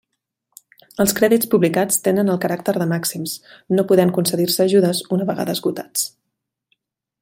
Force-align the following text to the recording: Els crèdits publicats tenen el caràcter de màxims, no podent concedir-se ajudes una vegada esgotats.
Els 1.03 1.11
crèdits 1.19 1.49
publicats 1.51 2.01
tenen 2.07 2.33
el 2.35 2.41
caràcter 2.47 2.75
de 2.79 2.89
màxims, 2.95 3.37
no 3.77 3.87
podent 3.93 4.17
concedir-se 4.19 4.67
ajudes 4.69 5.07
una 5.19 5.31
vegada 5.33 5.59
esgotats. 5.59 6.13